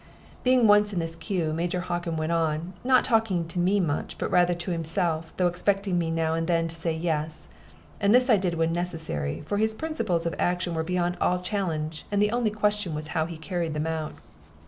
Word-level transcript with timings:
Being 0.41 0.65
once 0.65 0.91
in 0.93 0.97
this 0.97 1.15
cue, 1.15 1.53
Major 1.53 1.79
Hockin 1.81 2.17
went 2.17 2.31
on, 2.31 2.73
not 2.83 3.05
talking 3.05 3.47
to 3.47 3.59
me 3.59 3.79
much, 3.79 4.17
but 4.17 4.31
rather 4.31 4.55
to 4.55 4.71
himself, 4.71 5.31
though 5.37 5.45
expecting 5.45 5.99
me 5.99 6.09
now 6.09 6.33
and 6.33 6.47
then 6.47 6.67
to 6.69 6.75
say 6.75 6.91
"yes;" 6.91 7.49
and 7.99 8.11
this 8.11 8.27
I 8.27 8.37
did 8.37 8.55
when 8.55 8.73
necessary, 8.73 9.43
for 9.45 9.57
his 9.59 9.75
principles 9.75 10.25
of 10.25 10.33
action 10.39 10.73
were 10.73 10.81
beyond 10.81 11.17
all 11.21 11.37
challenge, 11.39 12.07
and 12.11 12.19
the 12.19 12.31
only 12.31 12.49
question 12.49 12.95
was 12.95 13.09
how 13.09 13.27
he 13.27 13.37
carried 13.37 13.75
them 13.75 13.85
out. 13.85 14.13